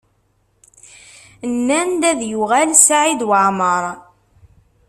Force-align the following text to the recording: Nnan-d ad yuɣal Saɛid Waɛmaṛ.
Nnan-d 1.53 2.03
ad 2.11 2.19
yuɣal 2.31 2.69
Saɛid 2.85 3.21
Waɛmaṛ. 3.29 3.83